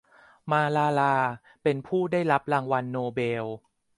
[0.51, 1.15] มาลาลา
[1.63, 3.45] เป็นผู้ได้รับรางวัลโนเบล